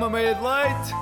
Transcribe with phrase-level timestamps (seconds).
[0.00, 0.94] Uma meia de leite!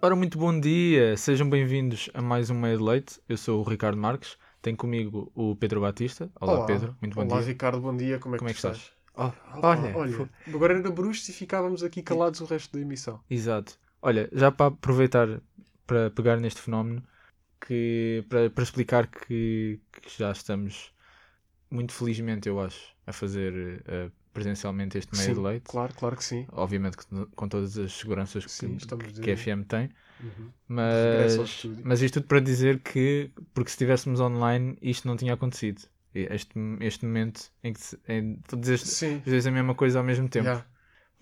[0.00, 3.20] Ora, muito bom dia, sejam bem-vindos a mais um Meia de Leite.
[3.28, 6.30] Eu sou o Ricardo Marques, tenho comigo o Pedro Batista.
[6.40, 7.48] Olá, Pedro, muito bom Olá, dia.
[7.48, 8.20] Ricardo, bom dia.
[8.20, 8.76] Como é Como é que que estás?
[8.76, 8.92] estás?
[9.16, 13.18] Oh, olha, olha, agora era bruxos e ficávamos aqui calados o resto da emissão.
[13.28, 13.76] exato.
[14.00, 15.40] Olha, já para aproveitar
[15.84, 17.02] para pegar neste fenómeno,
[17.60, 20.91] que, para, para explicar que, que já estamos,
[21.72, 25.64] muito felizmente, eu acho, a fazer eh, presencialmente este Meia Sim, de Leite.
[25.68, 26.46] Claro, claro que sim.
[26.52, 26.96] Obviamente
[27.34, 29.90] com todas as seguranças que, Sim, que, que a FM tem.
[30.22, 30.50] Uhum.
[30.68, 35.82] Mas, mas isto tudo para dizer que, porque se estivéssemos online, isto não tinha acontecido.
[36.14, 40.44] Este, este momento em que em, dizes, dizes a mesma coisa ao mesmo tempo.
[40.44, 40.64] já.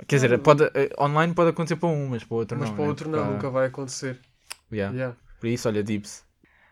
[0.08, 2.74] Quer dizer, pode, eh, online pode acontecer para um, mas para o outro Mas não.
[2.76, 2.90] para o né?
[2.90, 4.20] outro não, Porque há- nunca vai acontecer.
[4.72, 4.96] Yeah.
[4.96, 5.16] Já.
[5.38, 6.24] Por isso, olha, Dips.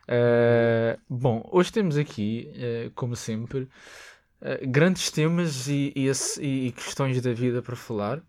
[0.08, 3.68] Eh, bom, hoje temos aqui, eh, como sempre,
[4.40, 8.22] eh, grandes temas e, e, esse- e questões da vida para falar.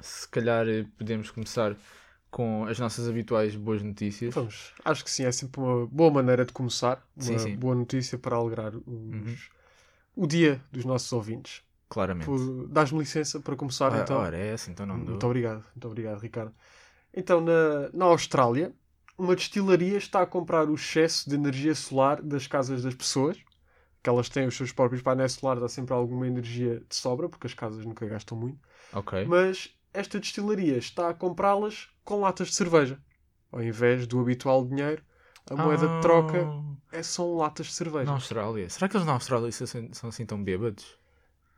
[0.00, 1.76] Se calhar podemos começar
[2.30, 4.34] com as nossas habituais boas notícias.
[4.34, 4.72] Vamos.
[4.84, 7.04] Acho que sim, é sempre uma boa maneira de começar.
[7.16, 7.56] Uma Sim, sim.
[7.56, 9.36] boa notícia para alegrar os- Uhum.
[10.16, 11.62] o dia dos nossos ouvintes.
[11.88, 12.30] Claramente.
[12.68, 14.18] Dás-me licença para começar Ora, então?
[14.18, 15.08] ora, é assim, então não dou.
[15.10, 16.52] Muito obrigado, muito obrigado, Ricardo.
[17.12, 18.72] Então, na, na Austrália,
[19.16, 23.38] uma destilaria está a comprar o excesso de energia solar das casas das pessoas,
[24.02, 27.46] que elas têm os seus próprios painéis solares, há sempre alguma energia de sobra, porque
[27.46, 28.58] as casas nunca gastam muito,
[28.92, 29.24] Ok.
[29.26, 32.98] mas esta destilaria está a comprá-las com latas de cerveja.
[33.50, 35.02] Ao invés do habitual dinheiro,
[35.48, 36.44] a moeda de troca
[36.92, 38.04] Ah, é, são latas de cerveja.
[38.06, 38.68] Na Austrália.
[38.68, 40.98] Será que eles na Austrália são, são assim tão bêbados?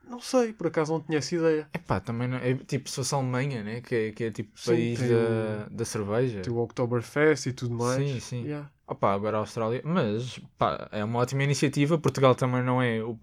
[0.08, 1.68] Não sei, por acaso não tinha essa ideia.
[1.74, 3.80] Epá, também não, é tipo se fosse a Alemanha, né?
[3.80, 6.42] Que é, que é tipo Sim, país da, da cerveja.
[6.42, 8.08] Tem o Oktoberfest e tudo mais.
[8.08, 8.44] Sim, sim.
[8.44, 8.70] Yeah.
[8.86, 9.82] Opa, agora a Austrália.
[9.84, 11.98] Mas, pá, é uma ótima iniciativa.
[11.98, 13.18] Portugal também não é o,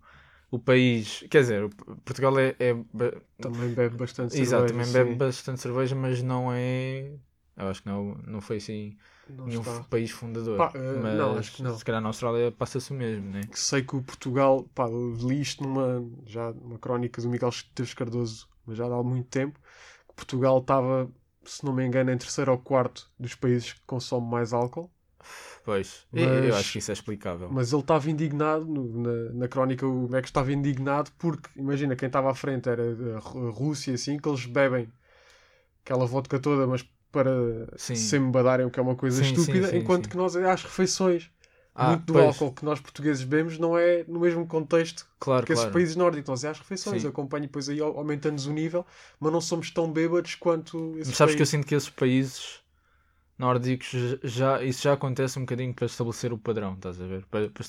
[0.51, 1.23] o país.
[1.29, 1.69] Quer dizer,
[2.03, 2.55] Portugal é.
[2.59, 2.73] é
[3.39, 4.73] Também bebe bastante Exato, cerveja.
[4.73, 5.17] também bebe sim.
[5.17, 7.13] bastante cerveja, mas não é.
[7.55, 8.97] Eu acho que não, não foi assim
[9.29, 9.83] Não nenhum está.
[9.83, 10.57] país fundador.
[10.57, 11.77] Pá, eh, mas não, acho que não.
[11.77, 13.41] se calhar na Austrália passa-se o mesmo, né?
[13.53, 18.47] sei que o Portugal, pá, li isto numa, já numa crónica do Miguel Esteves Cardoso,
[18.65, 19.59] mas já há muito tempo,
[20.07, 21.09] que Portugal estava,
[21.45, 24.91] se não me engano, em terceiro ou quarto dos países que consomem mais álcool,
[25.63, 27.49] Pois, eu- eu Mas- acho que isso é explicável.
[27.49, 32.29] mas ele estava indignado, na, na crónica o Mac estava indignado porque, imagina, quem estava
[32.29, 32.83] à frente era
[33.15, 33.19] a
[33.49, 34.91] Rússia, assim, que eles bebem
[35.85, 37.31] aquela vodka toda, mas para
[37.75, 38.15] Sim.
[38.15, 41.31] se embadarem, o que é uma coisa Sim, estúpida, sim, enquanto que nós, às refeições,
[41.75, 45.47] Ah, muito do pois, álcool que nós portugueses bebemos não é no mesmo contexto Claro,
[45.49, 45.73] esses claro.
[45.73, 47.05] países nórdicos nós é às refeições, Sim.
[47.05, 48.85] acompanha depois aí au- aumentando-nos o nível,
[49.19, 51.45] mas não somos tão bêbados quanto esses Mas sabes que eu países.
[51.45, 52.61] sinto que esses países
[53.37, 53.89] nórdicos
[54.23, 57.25] já isso já acontece um bocadinho para estabelecer o padrão, estás a ver?
[57.27, 57.65] Para, para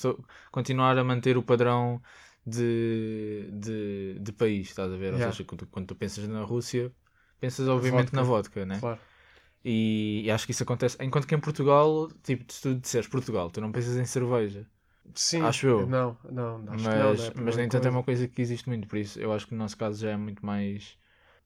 [0.51, 2.01] continuar a manter o padrão
[2.45, 5.13] de, de, de país, estás a ver?
[5.13, 5.21] Ou Yeah.
[5.21, 6.93] seja, quando, tu- quando tu pensas na Rússia,
[7.39, 8.15] pensas obviamente Vodka.
[8.15, 8.79] na vodka, né?
[8.79, 8.99] Claro.
[9.65, 10.97] E, e acho que isso acontece.
[11.01, 14.67] Enquanto que em Portugal, tipo, se tu disseres Portugal, tu não pensas em cerveja.
[15.15, 15.87] Sim, Acho eu.
[15.87, 18.41] Não, não, acho mas, que não, não é mas nem tanto é uma coisa que
[18.41, 20.97] existe muito, por isso eu acho que no nosso caso já é muito mais.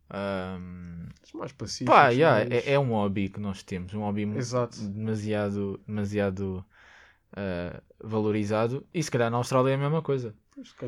[0.09, 1.95] ahm, mais pacíficos.
[1.95, 4.77] Pá, yeah, mais- é, é um hobby que nós temos, um hobby Exato.
[4.89, 6.65] demasiado, demasiado
[7.35, 10.35] ah, valorizado e se calhar na Austrália é a mesma coisa.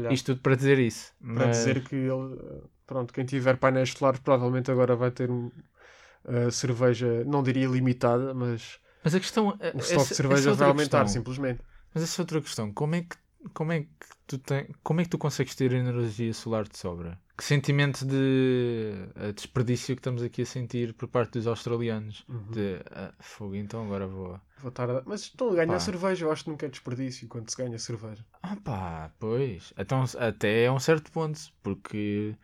[0.10, 1.14] Isto tudo para dizer isso.
[1.20, 5.52] para mas- dizer que ele, pronto, quem tiver painéis solares provavelmente agora vai ter um,
[6.26, 9.50] eh, cerveja, não diria limitada, mas Mas a questão.
[9.50, 11.08] o essa- estoque de cerveja é vai aumentar, questão.
[11.08, 11.62] simplesmente.
[11.94, 12.72] Mas essa é outra questão.
[12.72, 13.16] Como é que,
[13.54, 13.88] como é que
[14.28, 17.20] tu tem, como é que tu consegues ter energia solar de sobra?
[17.38, 22.24] Que sentimento de ah, desperdício que estamos aqui a sentir por parte dos australianos?
[22.30, 22.52] Uhum.
[22.52, 24.40] De ah, fogo, então agora vou.
[24.60, 25.80] Vou estar a- Mas estão a ganhar Pá.
[25.80, 28.24] cerveja, eu acho que nunca é desperdício quando se ganha cerveja.
[28.44, 29.74] Ah pá, pois.
[29.78, 32.36] Então, até é um certo ponto, porque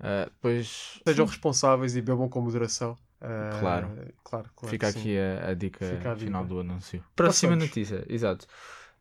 [0.00, 2.96] ah, depois Sejam responsáveis e bebam com moderação.
[3.20, 3.88] Eh, Claro.
[4.24, 6.26] claro, claro fica aqui a, a dica Fica a dica.
[6.26, 7.04] final do anúncio.
[7.14, 7.68] Próxima Passamos.
[7.68, 8.46] notícia, exato.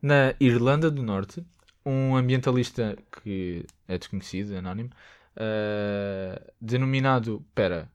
[0.02, 1.44] Na Irlanda do Norte,
[1.86, 4.90] um ambientalista que é desconhecido, anónimo,
[5.36, 7.44] ah, denominado.
[7.56, 7.90] Pera.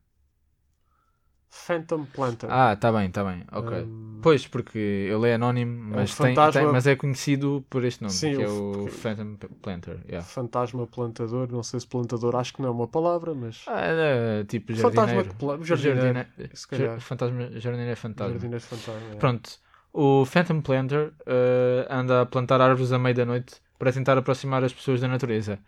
[1.49, 2.49] Phantom Planter.
[2.51, 3.77] Ah, tá bem, tá bem, ok.
[3.83, 8.01] Um, Pois, porque ele é anónimo, mas, tem, fantasma- tem- mas é conhecido por este
[8.01, 9.99] nome, Sim, que é o- porque- Phantom Planter.
[10.07, 10.27] yeah.
[10.27, 13.63] Fantasma plantador, não sei se plantador, acho que não é uma palavra, mas.
[13.67, 15.29] Ah, é, tipo fantasma jardineiro.
[15.29, 16.01] que pla- jardineiro.
[16.01, 16.87] Jardine- se calhar.
[16.89, 18.33] jar- Fantasma, jardineiro é fantasma.
[18.33, 19.11] Jardineiro fantasma.
[19.13, 19.15] é.
[19.15, 19.49] Pronto,
[19.93, 24.63] o Phantom Planter eh, anda a plantar árvores à meia da noite para tentar aproximar
[24.63, 25.59] as pessoas da natureza.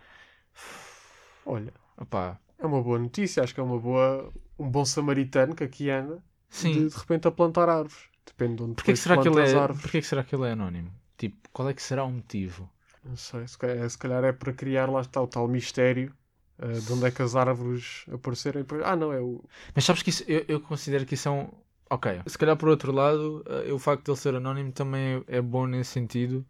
[1.46, 4.32] Olha, Opá, é uma boa notícia, acho que é uma boa.
[4.58, 6.72] Um bom samaritano que aqui anda sim.
[6.74, 8.10] de, de repente a plantar árvores.
[8.26, 9.82] Depende de onde Porquê que, será que, ele é, árvores.
[9.82, 10.92] porquê que será que ele é anónimo?
[11.18, 12.70] Tipo, qual é que será o motivo?
[13.04, 16.14] Não sei, se calhar, se calhar é para criar lá está o tal mistério
[16.62, 18.60] Uh, de onde é que as árvores apareceram?
[18.60, 19.42] depois- Ah, não, é o.
[19.74, 21.50] Mas sabes que isso, eu, eu considero que isso é um.
[21.90, 22.22] Ok.
[22.28, 25.42] Se calhar por outro lado, eh, o facto de ele ser anónimo também é, é
[25.42, 26.46] bom nesse sentido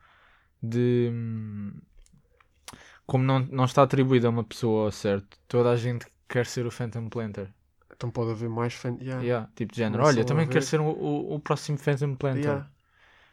[0.62, 1.10] de.
[1.14, 1.74] hum,
[3.10, 6.68] Como não, não está atribuído a uma pessoa ao certo, toda a gente quer ser
[6.68, 7.52] o Phantom Planter.
[7.92, 8.98] Então pode haver mais fan.
[9.02, 9.24] Yeah.
[9.24, 10.04] Yeah, tipo de género.
[10.04, 12.44] Começam Olha, também quero ser o, o, o próximo Phantom Planter.
[12.44, 12.70] Yeah.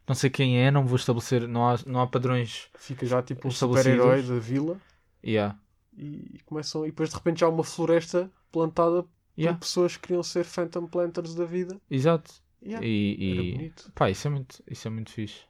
[0.08, 1.46] Não sei quem é, não vou estabelecer.
[1.46, 2.70] Não há, não há padrões.
[2.78, 4.80] Fica já tipo um super-herói da vila
[5.22, 5.58] Yeah.
[5.94, 6.84] e, e começam.
[6.86, 10.86] E depois de repente já há uma floresta plantada por pessoas que queriam ser Phantom
[10.86, 11.78] Planters da vida.
[11.90, 12.32] Exato.
[12.62, 15.40] E, e pá, isso é muito, isso é muito fixe.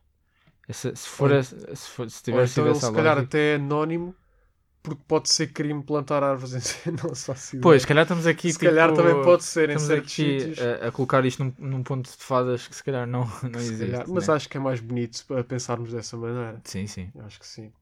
[0.69, 3.53] Essa- se for, Ou- se, for, se então sido ele essa se calhar lógica- até
[3.53, 4.15] é anónimo
[4.83, 6.91] porque pode ser crime plantar árvores em.
[6.93, 7.63] Não faço ideia.
[7.63, 10.59] Pois, se calhar estamos aqui se calhar tipo, também pode ser em certos aqui sítios.
[10.61, 13.79] a, a colocar isto num, num ponto de fadas que se calhar não, não existe.
[13.91, 14.05] calhar.
[14.09, 14.35] Mas né?
[14.35, 16.61] acho que é mais bonito para pensarmos dessa maneira.
[16.65, 17.11] Sim, sim.
[17.19, 17.73] Acho que sim.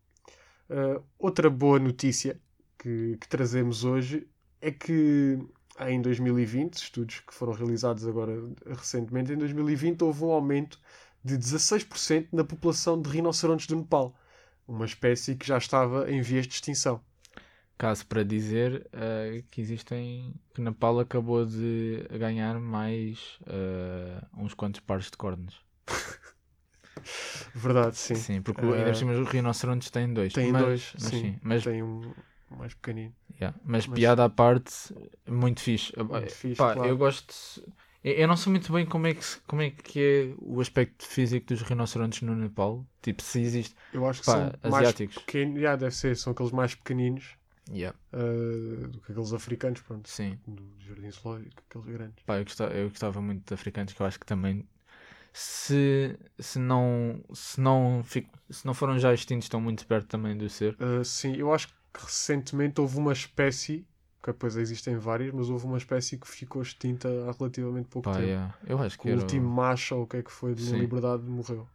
[0.71, 2.41] Uh, outra boa notícia
[2.79, 4.27] que, que trazemos hoje
[4.63, 5.39] é que
[5.81, 8.33] em 2020, estudos que foram realizados agora
[8.67, 10.79] recentemente, em 2020 houve um aumento
[11.25, 14.15] de 16% na população de rinocerontes do Nepal,
[14.69, 17.01] uma espécie que já estava em vias de extinção.
[17.77, 20.33] Caso para dizer eh, que existem.
[20.55, 25.61] que Nepal acabou de ganhar mais eh, uns quantos pares de cornos.
[27.55, 28.15] Verdade, sim.
[28.17, 30.33] Sim, porque Eh, ainda por cima os rinocerontes têm dois.
[30.33, 31.21] Tem mas, dois, mas sim.
[31.21, 31.39] sim.
[31.43, 32.15] Mas, Tem um
[32.51, 33.13] mais pequenino.
[33.41, 34.73] yeah, mas mas- piada à parte,
[35.27, 35.93] muito fixe.
[35.97, 36.89] Muito fixe, Pá, claro.
[36.91, 37.35] Eu gosto.
[38.05, 41.47] Eu não sei muito bem como é, que, como é que é o aspecto físico
[41.47, 42.87] dos rinocerontes no Nepal.
[43.01, 43.75] Tipo, se existe.
[43.95, 45.17] Eu acho que Pá, são mais asiáticos.
[45.25, 45.61] pequenos.
[45.61, 47.37] Já, deve ser, são aqueles mais pequeninos
[47.71, 47.97] Yeah.
[48.13, 50.07] uh, do que aqueles africanos, pronto.
[50.07, 50.39] Sim.
[50.47, 52.25] Do jardim zoológico, aqueles grandes.
[52.25, 54.69] Pá, eu gostava, eu gostava muito de africanos, que eu acho que também.
[55.33, 58.05] Se, se, não, se, não,
[58.51, 60.77] se não foram já extintos, estão muito perto também do ser.
[60.81, 63.87] Uh, sim, eu acho que recentemente houve uma espécie,
[64.25, 68.15] que depois existem várias, mas houve uma espécie que ficou extinta há relativamente pouco Pá,
[68.15, 68.27] tempo.
[68.27, 68.55] yeah.
[68.67, 69.21] Eu acho Que o era.
[69.21, 71.69] último macho, ou o que é que foi, de liberdade morreu.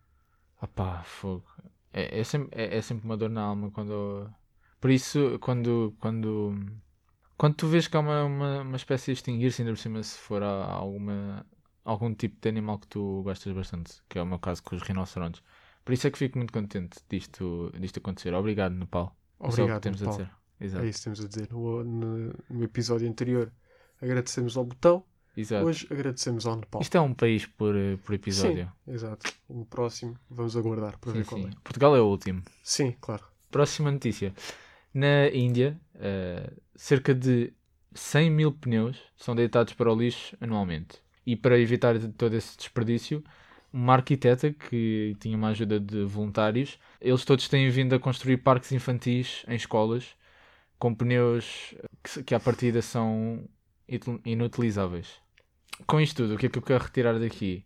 [0.62, 1.46] Ah pá, fogo.
[1.94, 4.30] É, é, sempre, é, é sempre uma dor na alma quando.
[4.80, 5.96] Por isso, quando.
[6.00, 6.56] Quando,
[7.38, 10.18] quando tu vês que há uma, uma, uma espécie a extinguir-se, ainda por cima, se
[10.18, 11.46] for há alguma,
[11.86, 14.82] algum tipo de animal que tu gostas bastante, que é o meu caso com os
[14.84, 15.42] rinocerontes.
[15.86, 18.34] Por isso é que fico muito contente disto, disto acontecer.
[18.34, 19.16] Obrigado, Nepal.
[19.40, 20.16] É só o que Obrigado, temos Nepal.
[20.16, 20.39] a dizer.
[20.60, 20.84] Exato.
[20.86, 21.48] É isso que temos a dizer.
[21.52, 23.52] No, no- no episódio anterior
[24.02, 25.04] agradecemos ao botão,
[25.36, 25.66] Exato.
[25.66, 26.82] hoje agradecemos ao Nepal.
[26.82, 28.72] Isto é um país por, eh, por episódio.
[28.88, 29.32] Exato.
[29.50, 31.48] No próximo vamos aguardar para Sim, ver qual sim.
[31.48, 31.52] é.
[31.64, 32.42] Portugal é o último.
[32.64, 33.24] Sim, claro.
[33.52, 34.34] Próxima notícia.
[34.94, 37.54] Na Índia, eh, cerca de
[37.94, 41.00] 100 mil pneus são deitados para o lixo anualmente.
[41.26, 43.24] E para evitar todo esse desperdício,
[43.72, 48.72] uma arquiteta que tinha uma ajuda de voluntários, eles todos têm vindo a construir parques
[48.72, 50.16] infantis em escolas
[50.80, 53.48] com pneus que, que à partida são
[54.26, 55.22] inutilizáveis.
[55.86, 57.66] Com isto tudo, o que é que eu quero retirar daqui?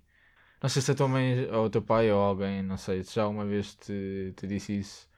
[0.61, 3.15] Não sei se a tua mãe ou o teu pai ou alguém, não sei, se
[3.15, 5.09] já uma vez te, te disse isso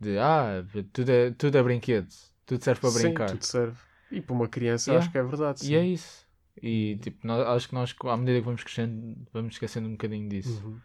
[0.00, 2.08] de ah, tudo é, tudo é brinquedo,
[2.46, 3.26] tudo serve para Sim, brincar.
[3.30, 3.78] tudo serve.
[4.10, 5.04] E para uma criança Yeah.
[5.04, 5.60] acho que é verdade.
[5.62, 5.74] E sim.
[5.74, 6.26] é isso.
[6.62, 10.28] E tipo, nós- acho que nós, à medida que vamos crescendo, vamos esquecendo um bocadinho
[10.28, 10.64] disso.
[10.64, 10.78] Uhum.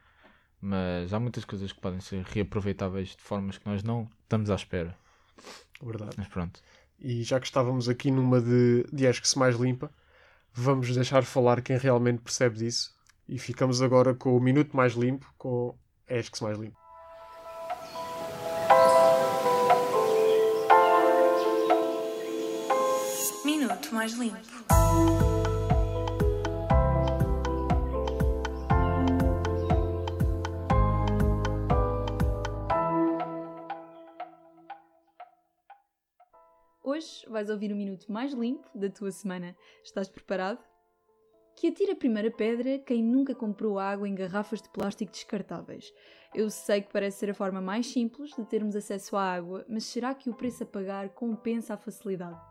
[0.62, 4.56] Mas há muitas coisas que podem ser reaproveitáveis de formas que nós não estamos à
[4.56, 4.98] espera.
[5.82, 6.16] Verdade.
[6.18, 6.62] Mas pronto.
[7.00, 9.90] E já que estávamos aqui numa de, de Acho que se mais limpa,
[10.54, 12.94] vamos deixar falar quem realmente percebe disso.
[13.28, 15.76] E ficamos agora com o minuto mais limpo, com
[16.10, 16.78] Acho que se mais limpa.
[23.46, 25.39] Minuto mais limpo.
[37.00, 39.56] Hoje vais ouvir o minuto mais limpo da tua semana.
[39.82, 40.60] Estás preparado?
[41.56, 45.94] Que atira a primeira pedra quem nunca comprou água em garrafas de plástico descartáveis.
[46.36, 49.86] Eu sei que parece ser a forma mais simples de termos acesso à água, mas
[49.86, 52.49] será que o preço a pagar compensa a facilidade?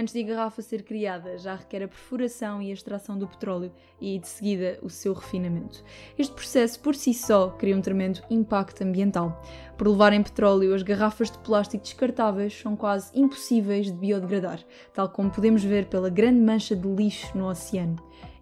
[0.00, 3.70] Antes de a garrafa ser criada, já requer a perfuração e a extração do petróleo
[4.00, 5.84] e, de seguida, o seu refinamento.
[6.18, 9.44] Este processo, por si só, cria um tremendo impacto ambiental.
[9.76, 14.64] Por levarem petróleo, as garrafas de plástico descartáveis são quase impossíveis de biodegradar,
[14.94, 17.96] tal como podemos ver pela grande mancha de lixo no oceano.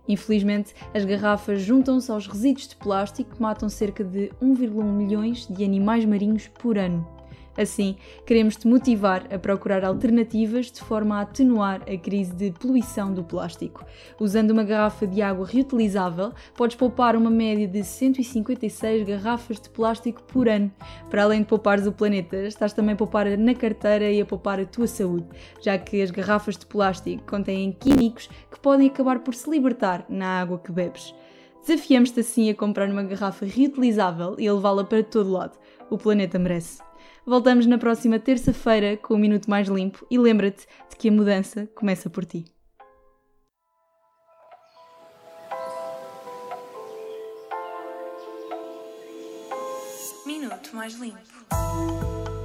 [0.07, 5.65] Infelizmente, as garrafas juntam-se aos resíduos de plástico que matam cerca de 1,1 milhões de
[5.65, 7.18] animais marinhos por ano.
[7.59, 13.13] Assim, queremos te motivar a procurar alternativas de forma a atenuar a crise de poluição
[13.13, 13.85] do plástico.
[14.21, 20.23] Usando uma garrafa de água reutilizável, podes poupar uma média de 156 garrafas de plástico
[20.23, 20.71] por ano.
[21.11, 24.61] Para além de poupares o planeta, estás também a poupar na carteira e a poupar
[24.61, 25.27] a tua saúde,
[25.61, 30.41] já que as garrafas de plástico contêm químicos que podem acabar por se libertar na
[30.41, 31.13] água que bebes.
[31.67, 35.59] Desafiamos-te assim a comprar uma garrafa reutilizável e a levá-la para todo lado.
[35.91, 36.88] O planeta merece.
[37.27, 41.69] Voltamos na próxima terça-feira com um minuto mais limpo e lembra-te de que a mudança
[41.75, 42.45] começa por ti.
[50.27, 52.38] Minuto mais limpo.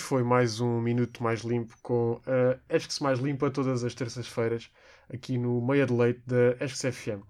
[0.00, 4.70] Foi mais um Minuto Mais Limpo com a Esques Mais Limpa todas as terças-feiras,
[5.12, 7.22] aqui no Meia de Leite da Esques FM.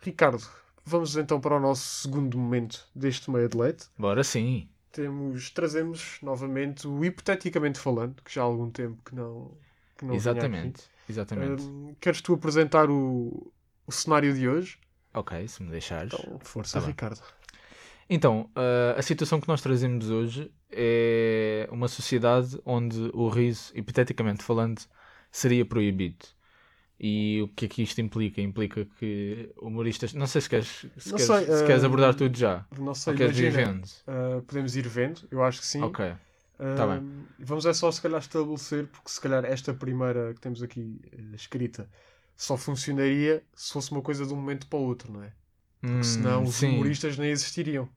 [0.00, 0.42] Ricardo,
[0.84, 3.86] vamos então para o nosso segundo momento deste Meia de Leite.
[3.98, 4.68] Bora sim.
[4.92, 9.50] Temos, trazemos novamente o Hipoteticamente Falando, que já há algum tempo que não,
[9.96, 10.82] que não Exatamente.
[11.08, 11.62] Exatamente.
[11.62, 13.52] Hum, queres tu apresentar o,
[13.86, 14.78] o cenário de hoje?
[15.12, 16.12] Ok, se me deixares.
[16.12, 16.94] Então, força, Tá bem.
[18.08, 24.42] Então, ah, a situação que nós trazemos hoje é uma sociedade onde o riso, hipoteticamente
[24.42, 24.80] falando,
[25.30, 26.26] seria proibido.
[26.98, 28.40] E o que é que isto implica?
[28.40, 30.14] Implica que humoristas.
[30.14, 32.64] Não sei se queres, se queres, sei, se queres ah, abordar tudo já.
[32.78, 33.72] Não sei, Ou queres ir imagina.
[33.72, 33.84] vendo?
[33.84, 35.82] Uh, podemos ir vendo, eu acho que sim.
[35.82, 36.04] Ok.
[36.06, 37.26] Uh, tá bem.
[37.40, 41.34] Vamos é só se calhar estabelecer, porque se calhar esta primeira que temos aqui eh,
[41.34, 41.88] escrita
[42.36, 45.32] só funcionaria se fosse uma coisa de um momento para o outro, não é?
[45.84, 46.62] Hum, Senão os sim.
[46.62, 47.88] humoristas nem existiriam.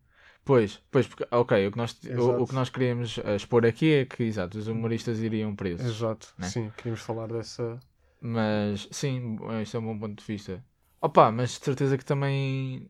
[0.46, 3.92] Pois, pois, porque, ok, o que, nós, o, o que nós queríamos ah, expor aqui
[3.94, 5.88] é que, exato, os humoristas iriam presos.
[5.88, 6.54] Exato, Né?
[6.54, 7.80] sim, queríamos falar dessa.
[8.22, 10.64] Mas, sim, isto é um bom ponto de vista.
[11.02, 12.88] Opa, mas de certeza que também.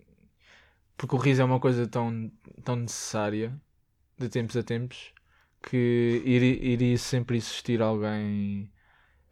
[0.98, 2.32] Porque o riso é uma coisa tão,
[2.64, 3.60] tão necessária,
[4.18, 5.14] de tempos a tempos,
[5.64, 8.72] que iri- iria sempre existir alguém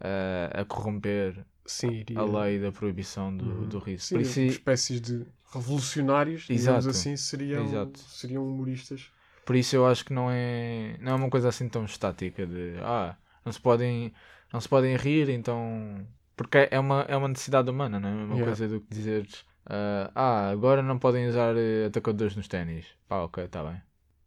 [0.02, 2.20] ah, a corromper Sim, iria.
[2.20, 3.68] a lei da proibição do, Uhum.
[3.68, 4.06] do riso.
[4.06, 6.90] Sim, isso, espécies de revolucionários, digamos Exato.
[6.90, 8.00] assim, seriam, Exato.
[8.00, 9.12] seriam humoristas.
[9.46, 12.76] por isso eu acho que não é, não é uma coisa assim tão estática de
[12.82, 14.14] ah, não se podem,
[14.52, 16.06] não se podem rir, então.
[16.36, 18.46] Porque é uma, é uma necessidade humana, não é a mesma Yeah.
[18.56, 22.86] coisa do que dizeres ah, ah, agora não podem usar eh, atacadores nos ténis.
[23.08, 23.82] Pá, ok, está bem.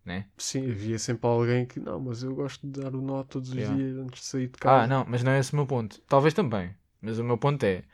[0.04, 0.26] Né?
[0.38, 3.54] Sim, havia sempre alguém que, não, mas eu gosto de dar o nó todos os
[3.54, 3.76] Yeah.
[3.76, 4.84] dias antes de sair de casa.
[4.84, 6.00] Ah, não, mas não é esse o meu ponto.
[6.08, 7.84] Talvez também, mas o meu ponto é,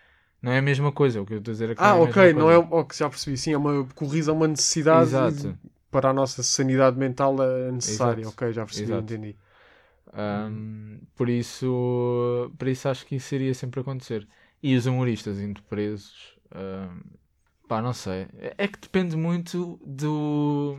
[0.42, 1.20] não é a mesma coisa.
[1.22, 2.56] O que eu estou a dizer é que Ah, não é a ok, não é.
[2.58, 3.36] Ok, já percebi.
[3.36, 5.58] Sim, é uma corrida, é uma necessidade Exato.
[5.90, 8.22] para a nossa sanidade mental é necessária.
[8.22, 8.28] Exato.
[8.28, 8.98] Ok, já percebi, Exato.
[8.98, 9.36] entendi.
[10.12, 14.26] Ahm, por isso, por isso acho que isso iria sempre acontecer.
[14.62, 17.00] E os humoristas indo presos, ahm,
[17.68, 18.28] pá, não sei.
[18.38, 20.78] É é que depende muito do.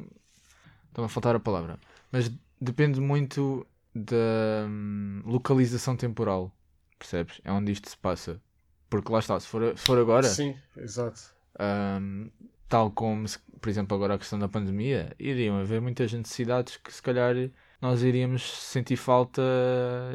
[0.90, 1.80] Está-me a faltar a palavra.
[2.12, 6.55] Mas depende muito da hum, localização temporal.
[6.98, 7.42] Percebes?
[7.44, 8.42] É onde isto se passa.
[8.90, 11.22] Porque lá está, se for, se for agora, Sim, exato.
[11.60, 12.30] Ahm,
[12.70, 13.26] tal como,
[13.60, 17.36] por exemplo, agora a questão da pandemia, iriam haver muitas necessidades que se calhar
[17.82, 19.42] nós iríamos sentir falta,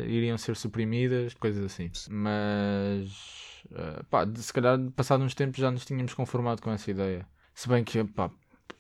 [0.07, 1.91] iriam ser suprimidas, coisas assim.
[2.09, 7.27] Mas, ah, pá, se calhar, passado uns tempos já nos tínhamos conformado com essa ideia.
[7.55, 8.31] Se bem que, pá,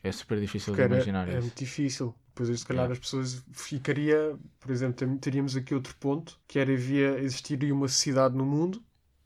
[0.02, 1.42] é super difícil Porque de imaginar é isso.
[1.42, 2.14] muito difícil.
[2.35, 4.39] Depois, se calhar, as pessoas ficaria.
[4.59, 8.83] Por exemplo, teríamos aqui outro ponto que era havia existiria uma cidade no mundo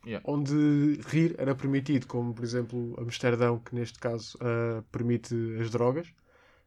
[0.07, 0.23] Yeah.
[0.31, 6.13] onde rir era permitido, como por exemplo Amsterdão, que neste caso ah, permite as drogas,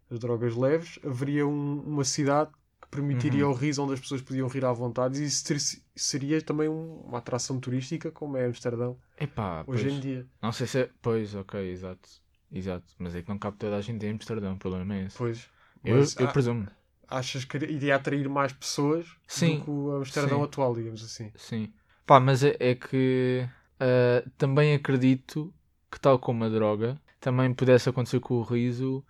[0.10, 0.98] as drogas leves.
[1.06, 2.50] Haveria um- uma cidade
[2.82, 3.51] que permitiria Uhum.
[3.51, 5.60] o riso onde as pessoas podiam rir à vontade e isso ter-
[5.96, 10.27] seria também um- uma atração turística, como é Amsterdão Epá, hoje pois, em dia.
[10.41, 10.89] não sei se é...
[11.00, 12.10] Pois, ok, exato.
[12.51, 15.17] Exato, mas é que não cabe toda a gente em Amsterdão, o problema é esse.
[15.17, 15.48] Pois.
[15.88, 16.67] Eu, Mas, eu ah, presumo,
[17.08, 21.32] achas que iria atrair mais pessoas Sim, do que o Amsterdão atual, digamos assim?
[21.36, 21.74] Sim.
[22.06, 23.48] Pá, mas é, é que
[23.79, 25.53] ah, também acredito
[25.91, 29.03] que, tal como a droga, também pudesse acontecer com o riso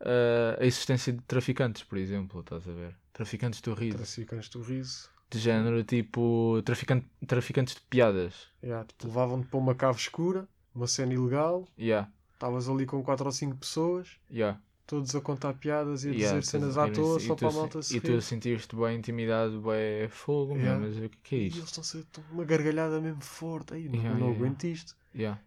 [0.00, 2.96] ah, a existência de traficantes, por exemplo, estás a ver?
[3.12, 3.96] Traficantes do riso.
[3.96, 5.10] Traficantes do riso.
[5.30, 8.48] De género tipo traficante, traficantes de piadas.
[8.62, 13.26] Yeah, tipo, levavam-te para uma cave escura, uma cena ilegal, Yeah, estavas ali com 4
[13.26, 14.58] ou 5 pessoas, yeah.
[14.88, 17.48] Todos a contar piadas e a yeah, dizer cenas à e- toa e só para
[17.48, 20.80] a malta se E tu sentiste bem intimidado, bem fogo, Yeah.
[20.80, 21.58] mas o que, é E isto?
[21.58, 23.74] eles estão-se estão uma gargalhada mesmo forte.
[23.74, 24.96] Aí, não, Yeah, não yeah, aguento isto.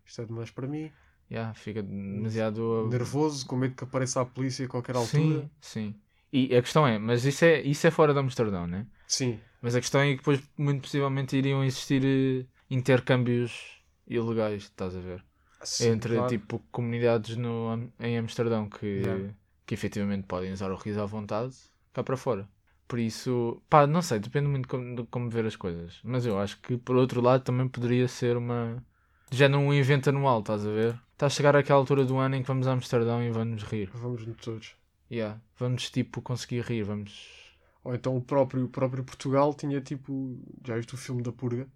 [0.06, 0.92] Isto é demais para mim.
[1.30, 2.90] yeah, fica demasiado.
[2.90, 5.18] Nervoso, com medo que apareça a polícia a qualquer altura.
[5.18, 5.96] Sim, sim.
[6.32, 8.88] E a questão é, mas isso é, isso é fora de Amsterdão, né?
[9.08, 9.40] Sim.
[9.62, 15.00] Mas a questão é que depois, muito possivelmente, iriam existir eh, intercâmbios ilegais, estás a
[15.02, 15.24] ver?
[15.64, 16.30] Sim, Entre claro.
[16.30, 19.34] tipo comunidades no, em Amsterdão que, Yeah.
[19.66, 21.56] que efetivamente podem usar o riso à vontade
[21.94, 22.48] cá para fora.
[22.88, 26.00] Por isso, pá, não sei, depende muito de como, de como ver as coisas.
[26.04, 28.84] Mas eu acho que por outro lado também poderia ser uma.
[29.32, 31.00] Já num evento anual, estás a ver?
[31.14, 33.90] Está a chegar aquela altura do ano em que vamos a Amsterdão e vamos rir.
[33.94, 34.76] Vamos todos.
[35.10, 35.40] Yeah.
[35.58, 37.56] Vamos tipo conseguir rir, vamos.
[37.84, 40.38] Ou então o próprio, o próprio Portugal tinha tipo.
[40.66, 41.68] Já viste o filme da Purga?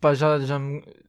[0.00, 0.58] Pá, já, já,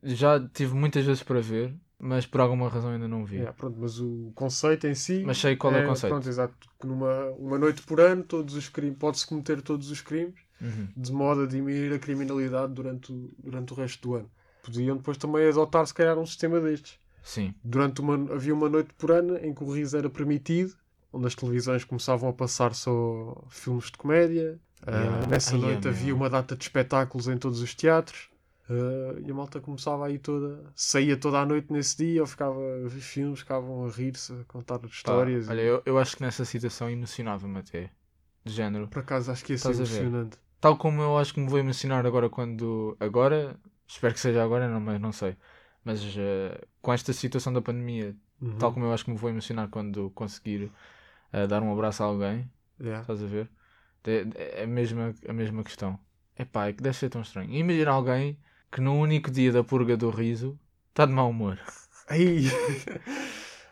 [0.03, 3.35] já tive muitas vezes para ver, mas por alguma razão ainda não vi.
[3.37, 5.23] Yeah, pronto, mas o conceito em si.
[5.25, 6.11] Mas sei qual é, o conceito.
[6.11, 6.53] Pronto, exato.
[6.79, 10.89] Que numa uma noite por ano todos os crimes, pode-se cometer todos os crimes Uhum.
[10.95, 14.29] de modo a diminuir a criminalidade durante o, durante o resto do ano.
[14.63, 16.99] Podiam depois também adotar se calhar um sistema destes.
[17.23, 17.55] Sim.
[17.63, 20.75] Durante uma, havia uma noite por ano em que o riso era permitido,
[21.11, 24.59] onde as televisões começavam a passar só filmes de comédia.
[24.85, 25.27] Ah, Yeah.
[25.27, 28.29] nessa Ai, noite é, havia uma data de espetáculos em todos os teatros.
[28.71, 32.55] Ah, e a malta começava aí toda, saía toda a noite nesse dia, ou ficava
[32.57, 35.47] a ver filmes, ficavam a rir-se, a contar histórias.
[35.49, 37.89] olha, eu, eu acho que nessa situação emocionava-me até.
[38.43, 38.87] De género.
[38.87, 40.37] Por acaso acho que ia ser emocionante.
[40.59, 42.97] Tal como eu acho que me vou emocionar agora quando.
[42.99, 45.35] Agora, espero que seja agora, não, mas não sei.
[45.83, 48.57] Mas eh, com esta situação da pandemia, Uhum.
[48.57, 50.71] tal como eu acho que me vou emocionar quando conseguir
[51.33, 52.49] eh, dar um abraço a alguém,
[52.79, 53.01] Yeah.
[53.01, 53.49] estás a ver?
[54.05, 55.99] É, é a, mesma, a mesma questão.
[56.35, 57.51] É pá, é que deve ser tão estranho.
[57.53, 58.37] Imagina alguém
[58.71, 60.57] que no único dia da purga do riso
[60.89, 61.59] está de mau humor.
[62.09, 62.43] Ai.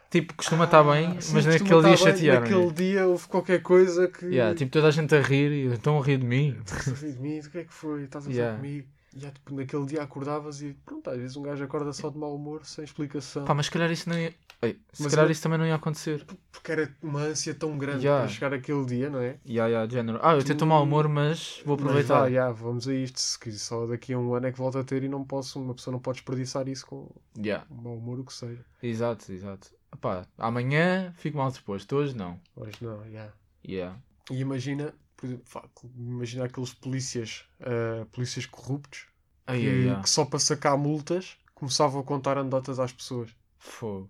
[0.10, 2.42] Tipo, costuma estar bem, Ah, sim, mas naquele dia estar bem, chatearam.
[2.42, 4.26] Naquele dia houve qualquer coisa que.
[4.26, 6.58] Yeah, tipo, toda a gente a rir e estão a rir de mim.
[6.66, 7.40] Estás a rir de mim?
[7.40, 8.04] O que é que foi?
[8.06, 8.58] Estás a Yeah.
[8.58, 8.88] falar comigo?
[9.14, 12.18] E yeah, tipo, naquele dia acordavas e pronto, às vezes um gajo acorda só de
[12.18, 13.44] mau humor, sem explicação.
[13.46, 14.34] Pá, mas se calhar isso não ia.
[14.62, 16.26] Ei, se Mas calhar eu- isso também não ia acontecer.
[16.52, 18.26] Porque era uma ânsia tão grande Yeah.
[18.26, 19.40] para chegar aquele dia, não é?
[19.48, 20.20] Ya, de género.
[20.22, 22.20] Ah, eu tenho mau humor, mas vou Mas aproveitar.
[22.22, 23.20] vá, yeah, vamos a isto.
[23.20, 25.74] Se só daqui a um ano é que volta a ter e não posso, uma
[25.74, 27.10] pessoa não pode desperdiçar isso com
[27.42, 28.64] Ya, um mau humor, o que seja.
[28.84, 29.70] exato, exato.
[29.94, 32.40] Epá, amanhã fico mal disposto, hoje não.
[32.56, 33.34] Hoje não, yeah.
[33.68, 33.98] Yeah.
[34.30, 39.08] E imagina, por exemplo, vá, imagina aqueles polícias, ah, polícias corruptos
[39.46, 40.02] Ai, que, ai, ai.
[40.02, 43.36] que só para sacar multas começavam a contar anedotas às pessoas.
[43.58, 44.10] Fogo.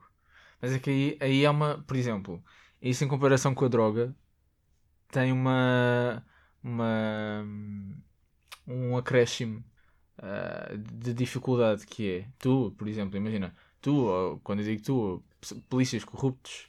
[0.62, 2.44] Mas é que aí, aí é uma, por exemplo,
[2.82, 4.16] isso em comparação com a droga,
[5.12, 6.24] tem uma.
[6.64, 7.44] uma
[8.68, 9.64] um acréscimo
[10.18, 12.28] ah, de dificuldade que é.
[12.38, 15.24] Tu, por exemplo, imagina, tu, quando eu digo tu,
[15.70, 16.69] polícias corruptos,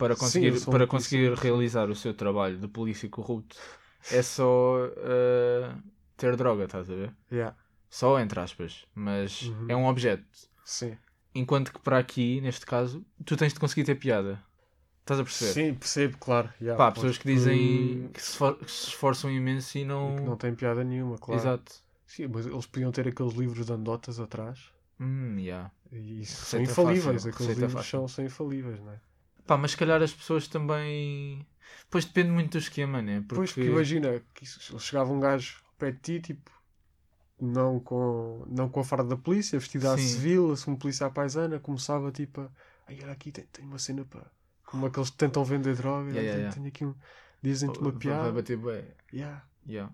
[0.00, 3.56] para Sim, conseguir, um para conseguir realizar o seu trabalho de polícia corrupto,
[4.10, 5.76] é só ah,
[6.16, 7.14] ter droga, estás a ver?
[7.30, 7.56] Yeah.
[7.88, 9.66] Só entre aspas, mas Uhum.
[9.68, 10.24] é um objeto.
[10.64, 10.96] Sim.
[11.34, 14.42] Enquanto que para aqui, neste caso, tu tens de conseguir ter piada.
[15.00, 15.52] Estás a perceber?
[15.52, 16.48] Sim, percebo, claro.
[16.60, 20.16] Yeah, Pá, pessoas que dizem que se, que se esforçam imenso e e não.
[20.16, 21.40] que não tem piada nenhuma, claro.
[21.40, 21.72] Exato.
[22.06, 24.72] Sim, mas eles podiam ter aqueles livros de anedotas atrás.
[25.00, 25.70] Hum, yeah.
[25.92, 27.22] E são infalíveis.
[27.24, 27.90] fácil, Aqueles receita livros fácil.
[27.90, 29.00] são, são infalíveis, não é?
[29.50, 31.44] Pá, mas se calhar as pessoas também.
[31.90, 33.18] Pois depende muito do esquema, né?
[33.22, 33.34] Porque...
[33.34, 34.46] Pois, porque imagina, que
[34.78, 36.52] chegava um gajo pé de ti, tipo,
[37.40, 41.10] não com, não com a farda da polícia, vestido à civil, assim, um polícia à
[41.10, 42.50] paisana, começava tipo a.
[42.86, 44.24] Ai, olha aqui, tem, tem uma cena para.
[44.66, 46.54] Como aqueles que tentam vender droga, Yeah, yeah, tem, yeah.
[46.54, 46.94] tenho aqui um.
[47.42, 48.32] Dizem-te uma Vai- Vai piada.
[48.32, 48.84] bater bem.
[49.12, 49.44] Yeah.
[49.66, 49.92] Yeah.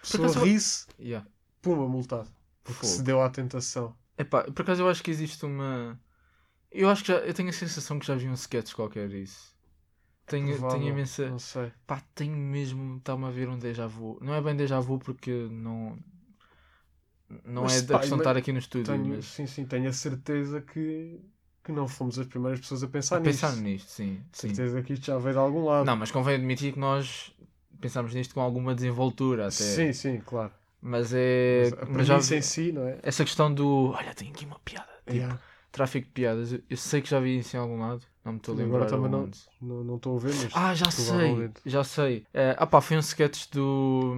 [0.00, 1.24] Pessoa acaso- ri-se, Yeah.
[1.60, 2.28] puma, multado.
[2.64, 2.92] Porque Fogo.
[2.94, 3.94] se deu à tentação.
[4.18, 5.96] Epá, por acaso eu acho que existe uma.
[6.72, 7.18] Eu acho que já.
[7.18, 9.52] Eu tenho a sensação que já vi um sketch qualquer disso.
[10.26, 11.28] Tenho, Provável, tenho imensa.
[11.28, 11.72] Não sei.
[11.86, 12.96] Pá, tenho mesmo.
[12.96, 14.18] Está-me a ver um déjà vu.
[14.22, 15.98] Não é bem déjà vu porque não.
[17.44, 19.24] Não Mas, é da questão de estar aqui no estúdio, Tenho, mas.
[19.24, 21.18] Sim, sim, tenho a certeza que,
[21.64, 23.62] que não fomos as primeiras pessoas a pensar A pensar nisto.
[23.62, 24.22] nisto, sim.
[24.32, 24.48] sim.
[24.48, 25.86] certeza que isto já veio de algum lado.
[25.86, 27.32] Não, mas convém admitir que nós
[27.80, 29.52] pensámos nisto com alguma desenvoltura até.
[29.52, 30.52] Sim, sim, claro.
[30.80, 31.70] Mas é.
[31.70, 32.98] Mas a Mas já em si, não é?
[33.02, 33.92] Essa questão do.
[33.96, 34.92] Olha, tenho aqui uma piada.
[35.06, 35.38] Tipo, Yeah.
[35.72, 36.52] Tráfico de piadas.
[36.52, 38.02] Eu, eu sei que já vi isso em algum lado.
[38.24, 38.76] Não me estou a lembrar.
[38.84, 39.38] agora também não- onde.
[39.60, 40.50] Não estou a ver, mas.
[40.54, 42.24] Ah, já sei, já sei.
[42.32, 44.14] Eh, ah pá, foi um sketch do.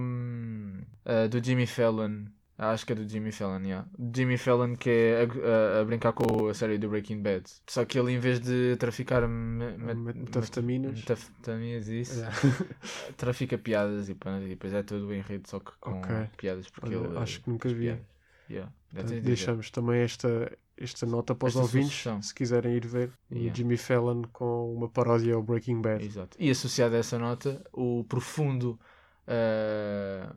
[1.05, 2.25] eh, do Jimmy Fallon.
[2.57, 3.85] Ah, Acho que é do Jimmy Fallon, yeah.
[4.15, 7.43] Jimmy Fallon que é a, a- a brincar com a série do Breaking Bad.
[7.67, 10.97] Só que ele, em vez de traficar me- me- Met- metafetaminas.
[10.99, 12.33] metafetaminas, isso, Yeah.
[13.17, 16.15] trafica piadas e, pronto, e depois é todo o enredo só que com Ok.
[16.37, 16.69] piadas.
[16.69, 17.75] Porque Olha, ele, acho que nunca vi.
[17.87, 18.14] piadas.
[18.49, 18.71] Yeah.
[18.91, 22.21] Portanto, deixamos também esta, esta nota para os Esta ouvintes, sugestão.
[22.21, 23.11] se quiserem ir ver.
[23.31, 23.53] Yeah.
[23.55, 26.03] Jimmy Fallon com uma paródia ao Breaking Bad.
[26.05, 26.37] Exato.
[26.39, 28.79] E associado a essa nota, o profundo.
[29.27, 30.29] eh,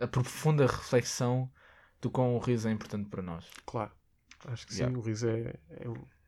[0.00, 1.50] a profunda reflexão
[2.00, 3.44] do quão o riso é importante para nós.
[3.66, 3.92] Claro.
[4.46, 4.98] Acho que sim, Yeah.
[4.98, 5.86] o riso é, é,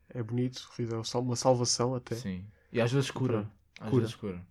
[0.09, 2.15] é bonito, o riso é uma salvação até.
[2.15, 2.45] Sim.
[2.71, 3.49] E às vezes cura.
[3.79, 4.01] Às Cura.
[4.01, 4.47] vezes cura.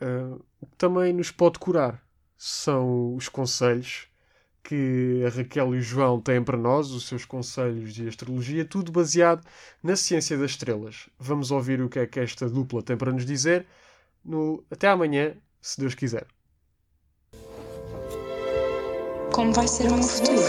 [0.00, 4.08] Ah, o que também nos pode curar são os conselhos
[4.62, 8.92] que a Raquel e o João têm para nós, os seus conselhos de astrologia, tudo
[8.92, 9.44] baseado
[9.82, 11.08] na ciência das estrelas.
[11.18, 13.66] Vamos ouvir o que é que esta dupla tem para nos dizer
[14.24, 16.26] no até amanhã, se Deus quiser.
[19.32, 20.42] Como vai ser o meu futuro?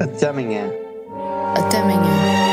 [0.00, 0.70] Até amanhã.
[1.54, 2.00] Até amanhã.
[2.02, 2.51] Como é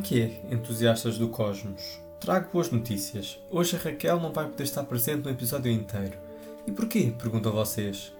[0.00, 2.00] que é, entusiastas do cosmos?
[2.18, 3.38] Trago boas notícias.
[3.50, 6.18] Hoje a Raquel não vai poder estar presente no episódio inteiro.
[6.66, 7.12] E porquê?
[7.18, 8.12] Perguntam vocês.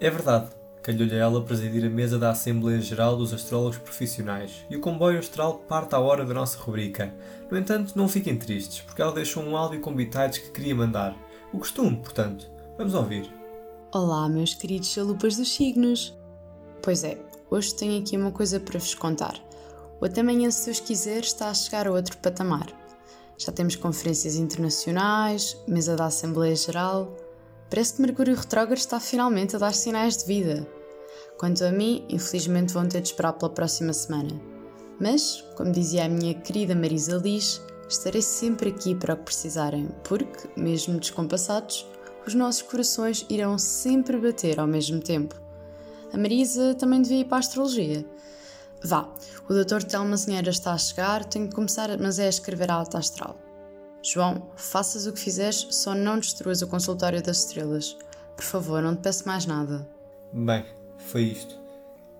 [0.00, 0.48] É verdade,
[0.82, 5.58] calhou-lhe ela presidir a mesa da Assembleia Geral dos Astrólogos Profissionais e o comboio astral
[5.60, 7.14] parte à hora da nossa rubrica.
[7.50, 11.16] No entanto, não fiquem tristes, porque ela deixou um áudio com bitites que queria mandar.
[11.52, 12.50] O costume, portanto.
[12.76, 13.30] Vamos ouvir.
[13.92, 16.14] Olá, meus queridos chalupas dos signos!
[16.82, 17.18] Pois é,
[17.50, 19.45] hoje tenho aqui uma coisa para vos contar.
[19.98, 22.66] O Até Amanhã, se Deus quiser, está a chegar a outro patamar.
[23.38, 27.16] Já temos conferências internacionais, mesa da Assembleia Geral.
[27.70, 30.68] Parece que Mercúrio Retrógrado está finalmente a dar sinais de vida.
[31.38, 34.38] Quanto a mim, infelizmente vão ter de esperar pela próxima semana.
[35.00, 39.88] Mas, como dizia a minha querida Marisa Liz, estarei sempre aqui para o que precisarem,
[40.04, 41.86] porque, mesmo descompassados,
[42.26, 45.34] os nossos corações irão sempre bater ao mesmo tempo.
[46.12, 48.04] A Marisa também devia ir para a astrologia.
[48.84, 49.08] Vá,
[49.48, 49.82] o Dr.
[49.82, 53.36] Telma Zinheira está a chegar, tenho que começar, mas é a escrever a alta astral.
[54.02, 57.96] João, faças o que fizeres, só não destruas o consultório das estrelas.
[58.36, 59.88] Por favor, não te peço mais nada.
[60.32, 60.64] Bem,
[60.98, 61.58] foi isto.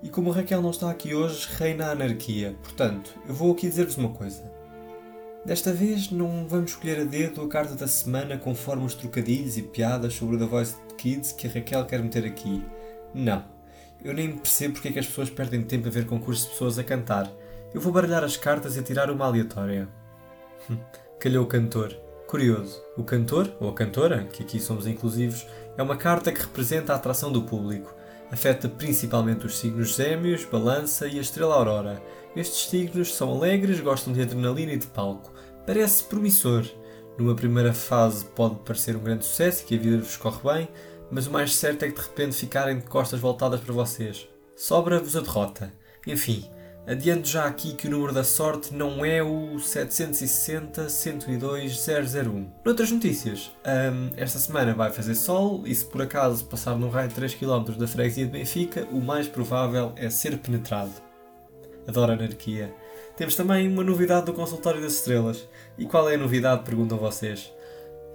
[0.02, 2.56] E como Raquel não está aqui hoje, reina a anarquia.
[2.62, 4.42] Portanto, eu vou aqui dizer-vos uma coisa.
[5.44, 9.62] Desta vez não vamos escolher a dedo a carta da semana conforme os trocadilhos e
[9.62, 12.64] piadas sobre o The Voice Kids que a Raquel quer meter aqui.
[13.14, 13.55] Não.
[14.04, 16.78] Eu nem percebo porque é que as pessoas perdem tempo a ver concursos de pessoas
[16.78, 17.30] a cantar.
[17.74, 19.88] Eu vou baralhar as cartas e tirar uma aleatória.
[21.18, 21.96] Calhou o cantor.
[22.26, 25.46] Curioso, o cantor, ou a cantora, que aqui somos inclusivos,
[25.78, 27.94] é uma carta que representa a atração do público.
[28.32, 32.02] Afeta principalmente os signos Gêmeos, Balança e a Estrela Aurora.
[32.34, 35.32] Estes signos são alegres, gostam de adrenalina e de palco.
[35.64, 36.64] Parece promissor.
[37.16, 40.68] Numa primeira fase pode parecer um grande sucesso e que a vida vos corre bem,
[41.10, 44.28] mas o mais certo é que de repente ficarem de costas voltadas para vocês.
[44.54, 45.72] Sobra-vos a derrota.
[46.06, 46.44] Enfim,
[46.86, 52.48] adianto já aqui que o número da sorte não é o 760-102-001.
[52.64, 57.08] Noutras notícias, hum, esta semana vai fazer sol e se por acaso passar num raio
[57.08, 60.92] de 3 km da freguesia de Benfica, o mais provável é ser penetrado.
[61.86, 62.74] Adoro anarquia.
[63.16, 65.48] Temos também uma novidade do consultório das estrelas.
[65.78, 66.64] E qual é a novidade?
[66.64, 67.50] Perguntam vocês.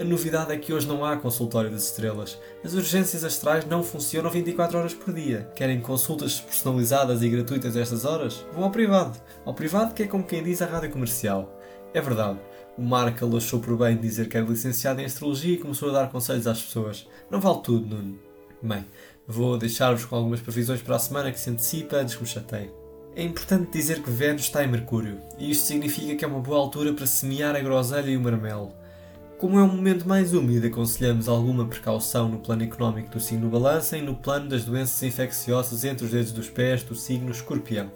[0.01, 2.35] A novidade é que hoje não há consultório das estrelas.
[2.65, 5.47] As urgências astrais não funcionam 24 horas por dia.
[5.55, 8.43] Querem consultas personalizadas e gratuitas a estas horas?
[8.51, 9.21] Vão ao privado.
[9.45, 11.55] Ao privado que é como quem diz a rádio comercial.
[11.93, 12.39] É verdade.
[12.75, 16.09] O Markle achou por bem dizer que era licenciado em astrologia e começou a dar
[16.09, 17.07] conselhos às pessoas.
[17.29, 18.17] Não vale tudo, Nuno.
[18.59, 18.83] Bem,
[19.27, 22.71] vou deixar-vos com algumas previsões para a semana que se antecipa antes que me chateie.
[23.15, 26.57] É importante dizer que Vênus está em Mercúrio, e isto significa que é uma boa
[26.57, 28.80] altura para semear a groselha e o marmelo.
[29.41, 33.97] Como é um momento mais úmido, aconselhamos alguma precaução no plano económico do signo Balança
[33.97, 37.91] e no plano das doenças infecciosas entre os dedos dos pés do signo Escorpião.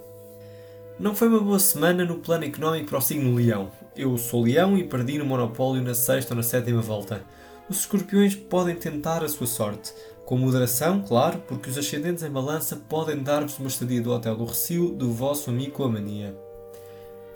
[0.99, 3.69] Não foi uma boa semana no plano económico para o signo Leão.
[3.95, 7.21] Eu sou Leão e perdi no monopólio na sexta ou na sétima volta.
[7.69, 9.93] Os escorpiões podem tentar a sua sorte,
[10.25, 14.45] com moderação, claro, porque os ascendentes em balança podem dar-vos uma estadia do Hotel do
[14.45, 16.35] Recio do vosso amigo a mania.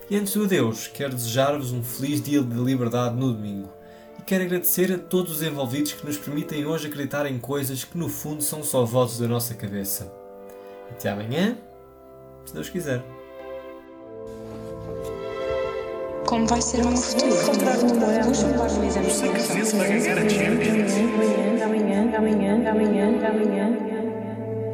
[0.10, 3.78] E antes do adeus, quero desejar-vos um feliz dia de liberdade no domingo.
[4.30, 8.08] Quero agradecer a todos os envolvidos que nos permitem hoje acreditar em coisas que no
[8.08, 10.14] fundo são só vozes da nossa cabeça.
[10.92, 11.58] Até amanhã,
[12.46, 13.02] se Deus quiser.
[16.28, 17.32] Como vai ser o meu futuro?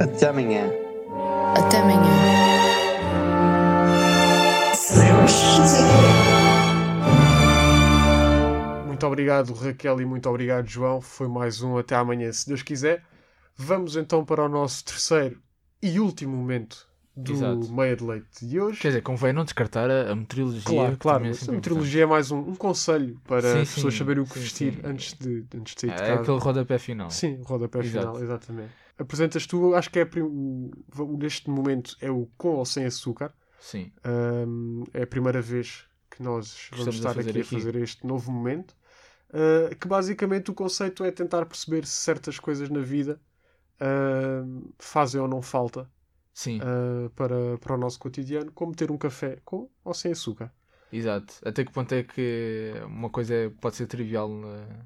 [0.02, 0.70] Até amanhã.
[1.56, 2.35] Até amanhã.
[9.06, 11.00] Muito obrigado, Raquel, e muito obrigado, João.
[11.00, 13.04] Foi mais um até amanhã, se Deus quiser.
[13.56, 15.40] Vamos então para o nosso terceiro
[15.80, 17.72] e último momento do Exato.
[17.72, 18.80] meia de leite de hoje.
[18.80, 20.64] Quer dizer, convém não descartar a, a meteorologia.
[20.64, 21.26] Claro, claro.
[21.28, 24.26] é A meteorologia é mais um, um conselho para Sim, as pessoas sim, saberem o
[24.26, 24.82] que sim, vestir.
[24.84, 26.02] Antes, de, antes de sair de.
[26.02, 26.22] É casa.
[26.22, 27.10] aquele rodapé final.
[27.12, 28.08] Sim, o rodapé Exato.
[28.08, 28.72] final, exatamente.
[28.98, 30.72] Apresentas tu, acho que é o,
[31.20, 33.32] neste momento é o com ou sem açúcar.
[33.60, 33.92] Sim.
[34.04, 37.56] Ahm, é a primeira vez que nós vamos Estamos a estar fazer aqui a aqui.
[37.56, 38.74] fazer este novo momento.
[39.34, 43.22] Ah, que basicamente o conceito é tentar perceber se certas coisas na vida
[43.80, 45.90] ahm, fazem ou não falta
[46.34, 50.54] Sim, ah, para, para o nosso cotidiano, como ter um café com ou sem açúcar.
[50.92, 51.34] exato.
[51.44, 54.86] Até que ponto é que uma coisa é- pode ser trivial na...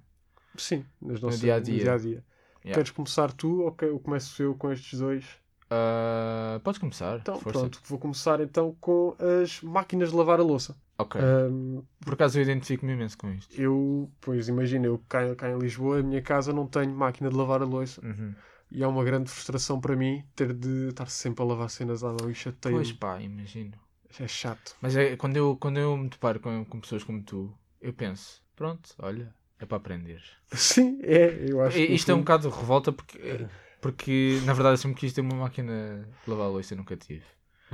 [0.57, 1.73] Sim, nas nossas, dia-a-dia.
[1.73, 2.23] no dia-a-dia.
[2.65, 2.71] Yeah.
[2.71, 5.25] Queres começar tu ou eu começo eu com estes dois?
[5.69, 7.59] Ah, podes começar, Então, força.
[7.59, 10.75] pronto, vou começar então com as máquinas de lavar a louça.
[10.97, 11.19] Ok.
[11.21, 13.53] Ahm, Por acaso eu identifico-me imenso com isto.
[13.59, 17.35] eu, pois imagina, eu cá, cá em Lisboa, a minha casa não tenho máquina de
[17.35, 18.01] lavar a louça.
[18.05, 18.33] Uhum.
[18.71, 22.09] E é uma grande frustração para mim ter de estar sempre a lavar cenas à
[22.13, 22.75] mão e chateio.
[22.75, 23.73] Pois pá, imagino.
[24.19, 24.75] É chato.
[24.81, 28.41] Mas é, quando, eu, quando eu me deparo com, com pessoas como tu, eu penso,
[28.55, 30.21] pronto, olha, é para aprender.
[30.51, 31.83] Sim, é, eu acho que.
[31.83, 33.17] Isto é um bocado de revolta porque,
[33.81, 36.95] porque na verdade eu sempre quis ter uma máquina de lavar a louça e nunca
[36.95, 37.23] tive.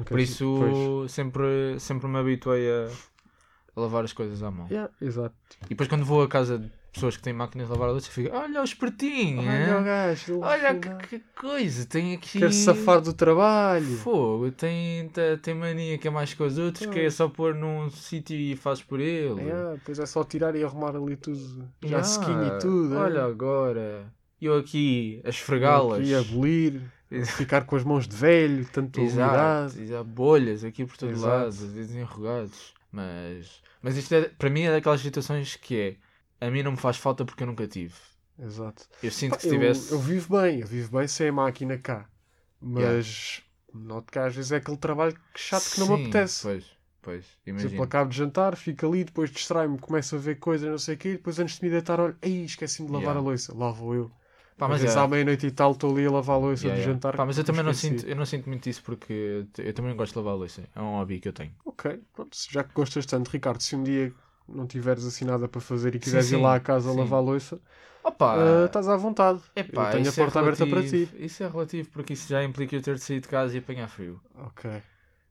[0.04, 1.12] Por isso pois.
[1.12, 2.90] sempre, sempre me habituei a,
[3.76, 4.68] a lavar as coisas à mão.
[4.70, 5.36] Yeah, exato.
[5.66, 8.10] E depois quando vou a casa de pessoas que têm máquinas de lavar a louça,
[8.10, 12.40] fico, olha o espertinho, Olha o gajo, olha que, que coisa, tem aqui...
[12.40, 13.98] Quer safar do trabalho.
[13.98, 17.90] Fogo, tem, tem, mania que é mais que os outros, que é só pôr num
[17.90, 19.42] sítio e fazes por ele.
[19.42, 21.70] Yeah, depois é só tirar e arrumar ali tudo.
[21.84, 22.96] Já Yeah, sequinho e tudo.
[22.96, 23.24] Olha é.
[23.24, 26.08] agora, eu aqui a esfregá-las.
[26.08, 26.82] E abolir,
[27.38, 31.20] ficar com as mãos de velho, tanto Exato, exato, bolhas aqui por todo Exato.
[31.20, 32.74] lado, às vezes enrugados.
[32.92, 36.00] Mas, mas isto é, para mim é daquelas situações que
[36.42, 37.94] é, a mim não me faz falta porque eu nunca tive.
[38.40, 38.88] Exato.
[39.02, 39.92] Eu sinto Pá, que se eu, tivesse.
[39.92, 42.10] eu vivo bem, eu vivo bem sem a máquina cá.
[42.62, 43.42] Mas
[43.74, 46.42] noto que às vezes é aquele trabalho chato que não me Sim, apetece.
[46.42, 46.66] Pois,
[47.02, 47.84] pois, Por exemplo, imagino.
[47.84, 51.12] acabo de jantar, fico ali, depois distrai-me, começo a ver coisas, não sei o quê,
[51.14, 53.18] depois antes de me deitar, olho, ei, esqueci-me de lavar Yeah.
[53.18, 53.54] a louça.
[53.58, 54.12] Lá vou eu.
[54.58, 56.80] Pá, mas é- à meia-noite e tal estou ali a lavar a louça Yeah, do
[56.80, 56.82] yeah.
[56.82, 57.16] jantar.
[57.16, 60.14] Pá, mas eu também não sinto, eu não sinto muito isso porque eu também gosto
[60.14, 60.64] de lavar a louça.
[60.76, 61.54] É um hobby que eu tenho.
[61.66, 64.14] Ok, pronto, já que gostas tanto, Ricardo, se um dia
[64.48, 66.92] não tiveres assim nada para fazer e Sim, quiseres ir sim, lá à casa sim.
[66.92, 67.60] lavar a louça,
[68.04, 68.32] Opa!
[68.34, 69.42] ah, estás à vontade.
[69.56, 71.10] epá, eu tenho a é porta aberta para ti.
[71.16, 73.88] Isso é relativo porque isso já implica eu ter de sair de casa e apanhar
[73.90, 74.22] frio.
[74.36, 74.66] Ok.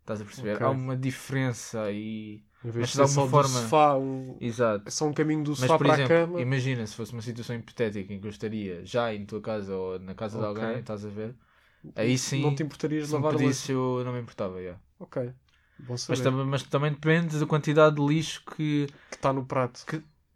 [0.01, 0.57] Estás a perceber?
[0.57, 0.61] Ok.
[0.63, 2.43] Há uma diferença aí.
[2.65, 3.95] Em Mas vez de de ser só alguma do forma- sofá.
[4.41, 4.85] Exato.
[4.87, 6.41] é só um caminho do Mas, sofá por para exemplo, a cama.
[6.41, 9.99] imagina se fosse uma situação hipotética em que eu estaria já em tua casa ou
[9.99, 10.63] na casa de Ok.
[10.63, 11.35] alguém, estás a ver?
[11.95, 14.01] Aí sim, Não te importarias de se lavar pedisse louça.
[14.01, 14.77] eu não me importava, já.
[14.99, 15.31] Ok.
[15.89, 18.87] Mas, também, mas também depende da quantidade de lixo que...
[19.11, 19.85] Que está no prato.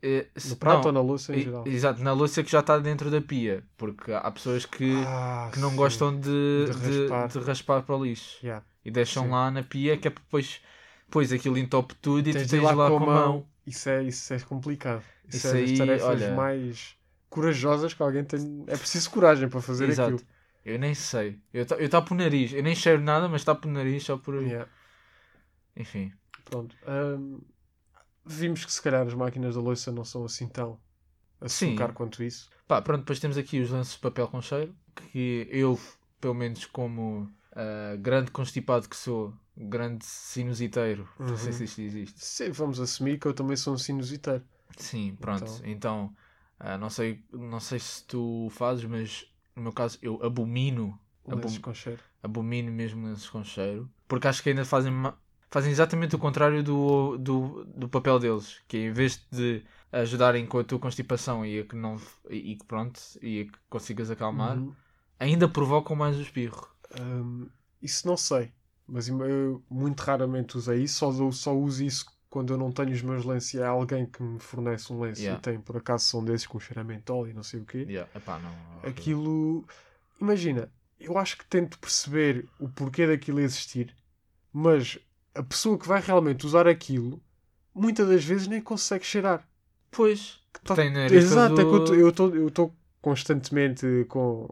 [0.02, 1.64] eh, se- No prato não, ou na louça em geral?
[1.66, 3.64] Exato, na louça que já está dentro da pia.
[3.78, 5.76] Porque há pessoas que, Ah, que não sim.
[5.76, 7.28] gostam de, De de, raspar.
[7.28, 8.36] de raspar para o lixo.
[8.44, 8.62] Yeah.
[8.84, 9.30] E deixam Sim.
[9.30, 10.60] lá na pia que é para depois...
[11.08, 13.46] Depois aquilo entope tudo e Tens tu tens lá, com a mão.
[13.66, 15.02] Isso é, isso é complicado.
[15.26, 16.96] Isso, Isso é aí, tarefas olha- mais
[17.30, 18.64] corajosas que alguém tem.
[18.66, 20.14] É preciso coragem para fazer Exato.
[20.16, 20.28] aquilo.
[20.64, 21.40] Eu nem sei.
[21.52, 22.52] Eu, eu tapo o nariz.
[22.52, 24.34] Eu nem cheiro nada, mas tapo o nariz só por.
[24.42, 24.68] Yeah.
[25.76, 26.12] Enfim.
[26.44, 26.76] Pronto.
[26.86, 27.38] Ahm,
[28.24, 30.78] vimos que se calhar as máquinas da louça não são assim tão
[31.46, 31.70] Sim.
[31.70, 32.50] açúcar quanto isso.
[32.66, 34.74] Pá, pronto, depois temos aqui os lances de papel com cheiro.
[35.12, 35.78] Que eu,
[36.20, 41.52] pelo menos como ah, grande constipado que sou, grande sinusiteiro, não sei Uhum.
[41.58, 42.24] se isto existe.
[42.24, 44.44] Sim, vamos assumir que eu também sou um sinusiteiro.
[44.76, 45.44] Sim, pronto.
[45.64, 46.16] Então- Então,
[46.60, 50.98] ah, não, sei, não sei se tu fazes, mas no meu caso eu abomino.
[51.30, 52.00] Abom- com cheiro.
[52.22, 53.90] abomino mesmo lenços com cheiro.
[54.06, 54.92] Porque acho que ainda fazem,
[55.50, 58.60] fazem exatamente o contrário do, do, do papel deles.
[58.66, 62.64] Que em vez de ajudarem com a tua constipação e a que não e que
[62.64, 64.72] pronto, e que consigas acalmar, Uhum.
[65.18, 66.66] ainda provocam mais o espirro.
[66.94, 67.46] Ahm,
[67.82, 68.52] isso não sei.
[68.86, 70.98] Mas eu muito raramente usei isso.
[70.98, 74.22] Só, só uso isso quando eu não tenho os meus lenços e há alguém que
[74.22, 75.38] me fornece um lenço Yeah.
[75.38, 77.86] e tem, por acaso, são desses com mentol e não sei o quê.
[77.88, 78.10] Yeah.
[78.14, 78.90] Epá, não, horrível.
[78.90, 79.64] aquilo.
[80.20, 83.94] Imagina, eu acho que tento perceber o porquê daquilo existir,
[84.52, 84.98] mas
[85.34, 87.22] a pessoa que vai realmente usar aquilo
[87.74, 89.46] muitas das vezes nem consegue cheirar.
[89.90, 91.98] Pois, Tá- Exato, todo- é
[92.36, 94.48] eu estou constantemente com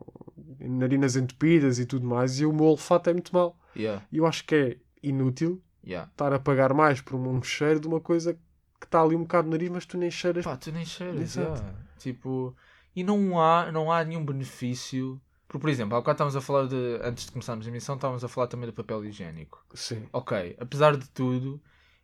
[0.67, 3.59] narinas entupidas e tudo mais e o meu olfato é muito mau.
[3.77, 6.11] Yeah, E eu acho que é inútil yeah.
[6.11, 8.35] estar a pagar mais por um cheiro de uma coisa
[8.81, 10.45] que está ali um bocado no nariz, mas tu nem cheiras.
[10.45, 11.75] Pá, tu nem cheiras, yeah.
[11.99, 12.55] Tipo,
[12.95, 15.21] e não há, não há nenhum benefício.
[15.47, 16.99] Porque, por exemplo, há bocado estávamos a falar de.
[17.03, 19.65] Antes de começarmos a emissão, estávamos a falar também do papel higiênico.
[19.75, 20.07] Sim.
[20.13, 21.61] Ok, apesar de tudo,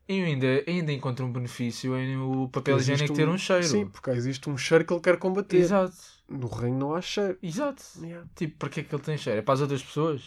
[0.08, 3.64] eu ainda, ainda encontro um benefício em o papel higiênico ter um cheiro.
[3.64, 5.56] Sim, porque existe um cheiro que ele quer combater.
[5.58, 5.96] Exato,
[6.28, 7.38] No reino não há cheiro.
[7.42, 7.82] exato.
[8.00, 8.28] Yeah.
[8.34, 9.38] Tipo, para que é que ele tem cheiro?
[9.38, 10.22] É para as outras pessoas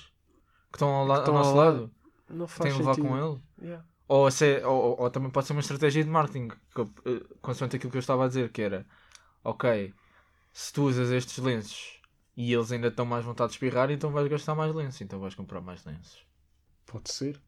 [0.72, 1.80] que estão ao, la- estão ao nosso ao lado?
[1.82, 1.92] lado.
[2.30, 3.10] Não Que faz têm de levar sentido.
[3.10, 3.42] com ele?
[3.62, 3.86] Yeah.
[4.08, 7.92] Ou, se ou, ou- também pode ser uma estratégia de marketing, que, eh, consoante aquilo
[7.92, 8.86] que eu estava a dizer, que era
[9.44, 9.94] ok,
[10.54, 12.00] se tu usas estes lenços
[12.38, 15.36] e eles ainda estão mais vontade de espirrar, então vais gastar mais lenços, então vais
[15.36, 16.26] comprar mais lenços.
[16.86, 17.42] Pode ser.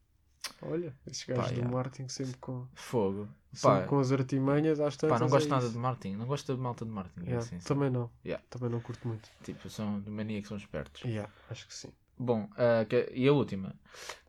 [0.62, 1.74] Olha, esses gajos Pá, do yeah.
[1.74, 3.28] marketing sempre com, Fogo.
[3.54, 5.18] sempre Pá, com as artimanhas às tantas.
[5.18, 5.74] pá, não gosto é nada isso.
[5.74, 7.22] de marketing, não gosto de malta de marketing.
[7.22, 7.68] é Yeah, assim, sim.
[7.68, 8.10] Também não.
[8.26, 8.44] Yeah.
[8.50, 9.30] Também não curto muito.
[9.44, 11.02] Tipo, são de mania que são espertos.
[11.04, 11.90] Yeah, acho que sim.
[12.18, 12.50] Bom,
[12.90, 13.76] que- e a última.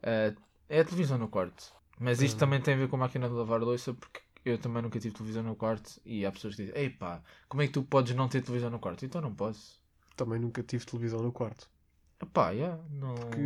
[0.02, 0.35] Ah,
[0.68, 1.72] é a televisão no quarto.
[1.98, 2.38] Mas isto Hum.
[2.40, 5.14] também tem a ver com a máquina de lavar louça, porque eu também nunca tive
[5.14, 8.14] televisão no quarto e há pessoas que dizem: Ei pá, como é que tu podes
[8.14, 9.04] não ter televisão no quarto?
[9.04, 9.81] Então não posso.
[10.14, 11.68] Também nunca tive televisão no quarto.
[12.33, 13.14] Pá, yeah, não.
[13.31, 13.38] Que,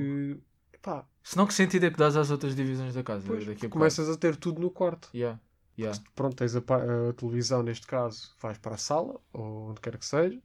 [0.82, 3.22] pá, Se não, que sentido é que dás às outras divisões da casa?
[3.22, 5.08] depois daqui a começas a ter tudo no quarto.
[5.14, 5.40] Yeah,
[5.78, 5.98] yeah.
[6.14, 10.04] Pronto, tens a, a televisão, neste caso, vais para a sala, ou onde quer que
[10.06, 10.40] seja,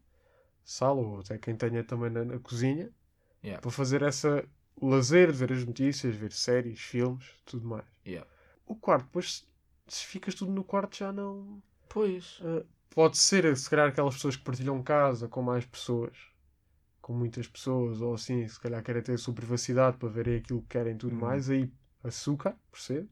[0.63, 2.89] sala, ou até quem tenha também na, na cozinha,
[3.43, 3.61] Yeah.
[3.61, 4.43] para fazer essa
[4.81, 7.85] lazer de ver as notícias, ver séries, filmes, tudo mais.
[8.05, 8.27] Yeah.
[8.65, 9.47] O quarto, depois,
[9.87, 11.61] se ficas tudo no quarto, já não.
[11.87, 12.39] Pois.
[12.39, 16.17] Uh, pode ser, se calhar, aquelas pessoas que partilham casa com mais pessoas,
[17.07, 20.61] com muitas pessoas, ou assim, se calhar querem ter a sua privacidade para verem aquilo
[20.61, 21.21] que querem tudo Uhum.
[21.21, 21.71] mais, aí
[22.03, 23.09] açúcar, percebe?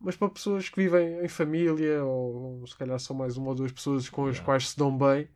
[0.00, 3.70] Mas para pessoas que vivem em família, ou, se calhar são mais uma ou duas
[3.70, 4.44] pessoas com as Yeah.
[4.44, 5.28] quais se dão bem,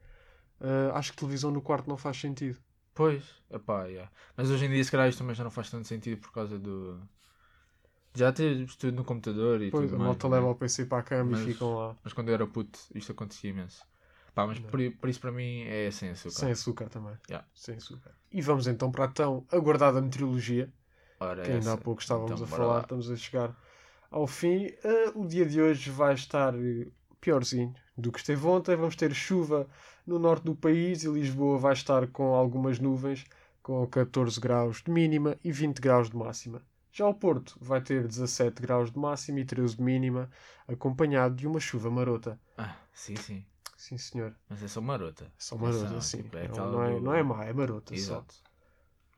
[0.60, 2.58] uh, acho que televisão no quarto não faz sentido.
[2.94, 4.10] Pois, epá, yeah.
[4.36, 6.58] mas hoje em dia se calhar isto também já não faz tanto sentido por causa
[6.58, 7.00] do.
[8.14, 10.08] Já ter tudo no computador e Depois tudo a mais.
[10.08, 10.34] malta né?
[10.34, 12.76] leva o PC para a cama Mas- e ficam lá Mas quando eu era puto,
[12.92, 13.86] isto acontecia imenso.
[14.34, 16.34] Pá, mas por, por isso para mim é sem açúcar.
[16.34, 17.14] sem açúcar também.
[17.28, 17.46] Yeah.
[17.54, 18.12] Sem açúcar.
[18.30, 20.72] E vamos então para a tão aguardada meteorologia.
[21.18, 21.82] Ora, que ainda há essa.
[21.82, 22.80] pouco estávamos Então, a falar, lá.
[22.80, 23.56] estamos a chegar
[24.10, 24.66] ao fim.
[24.84, 26.86] Eh, o dia de hoje vai estar eh,
[27.20, 28.76] piorzinho do que esteve ontem.
[28.76, 29.68] Vamos ter chuva
[30.06, 33.24] no norte do país e Lisboa vai estar com algumas nuvens,
[33.62, 36.62] com 14 graus de mínima e 20 graus de máxima.
[36.92, 40.28] Já o Porto vai ter 17 graus de máxima e 13 de mínima,
[40.66, 42.40] acompanhado de uma chuva marota.
[42.58, 43.44] Ah, sim, sim.
[43.80, 44.36] Sim, senhor.
[44.48, 45.24] Mas é só marota.
[45.24, 46.22] É só marota, Atenção, sim.
[46.22, 48.00] tipo, é não, não é, do- não é má, é marota só.
[48.00, 48.34] Exato.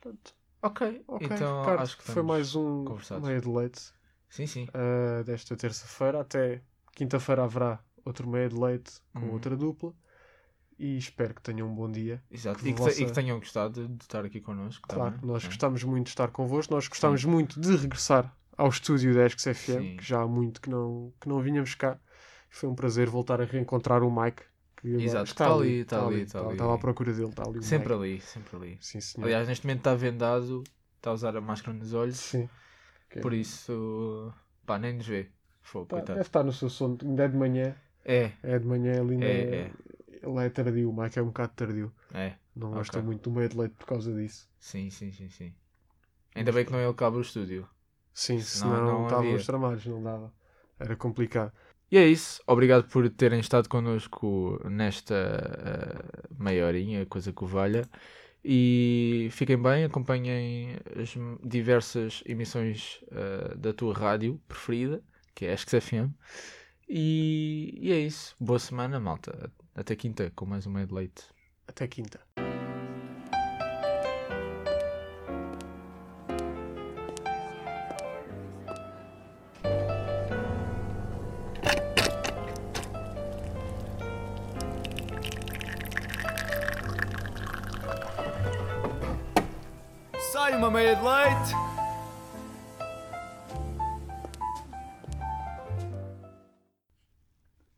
[0.00, 2.84] Portanto, Ok, ok, então Ricardo, acho que foi mais um
[3.20, 3.92] meia de leite.
[4.30, 4.68] Sim, sim.
[4.68, 6.20] uh, desta terça-feira.
[6.20, 6.62] Até
[6.94, 9.32] quinta-feira haverá outro meio de leite com Uhum.
[9.32, 9.92] outra dupla.
[10.78, 12.22] E espero que tenham um bom dia.
[12.30, 12.60] Exato.
[12.60, 14.86] Que E que, vossa- e que tenham gostado de estar aqui connosco.
[14.88, 15.48] Claro, também, nós né?
[15.48, 16.72] gostamos muito de estar convosco.
[16.72, 19.96] Nós gostamos muito de regressar ao estúdio da Esques FM, Sim.
[19.96, 21.98] que já há muito que não, que não vinhamos cá.
[22.48, 24.42] Foi um prazer voltar a reencontrar o Mike.
[24.84, 26.52] Agora Exato, está ali, está ali, está ali.
[26.52, 28.78] Estava à procura dele, está ali Sempre ali, sempre ali.
[28.80, 29.26] Sim, senhor.
[29.26, 30.64] Aliás, neste momento está vendado,
[30.96, 32.48] está a usar a máscara nos olhos, Sim.
[33.06, 33.22] Ok.
[33.22, 34.32] por isso,
[34.66, 35.28] pá, nem nos vê.
[35.60, 36.98] Fogo, Pá, deve estar no seu sono.
[37.02, 37.76] Ainda é de manhã.
[38.04, 39.72] É, É de manhã, ele ainda É, é, é.
[40.22, 40.90] Ele é tardio.
[40.90, 41.92] O Mike é um bocado tardio.
[42.12, 42.34] é.
[42.54, 42.78] Não Ok.
[42.78, 44.46] gosta muito do meio de leite por causa disso.
[44.58, 45.54] Sim, sim, sim, sim.
[46.34, 47.66] Ainda bem que não é ele que abre o estúdio.
[48.12, 49.36] Sim, Senão senão não estavam havia.
[49.36, 50.32] os tramados, não dava.
[50.78, 51.52] Era complicado.
[51.92, 52.42] E é isso.
[52.46, 57.86] Obrigado por terem estado connosco nesta eh, meia horinha, coisa que valha.
[58.42, 65.58] E fiquem bem, acompanhem as diversas emissões eh, da tua rádio preferida, que é a
[65.58, 66.16] FM.
[66.88, 68.34] E, e é isso.
[68.40, 69.52] Boa semana, malta.
[69.74, 71.24] Até quinta com mais um meio de leite.
[71.68, 72.20] Até quinta.